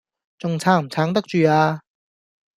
[0.39, 1.81] 仲撐唔撐得住呀